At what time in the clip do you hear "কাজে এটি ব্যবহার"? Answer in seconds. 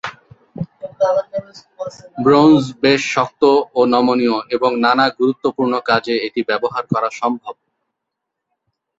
5.89-6.83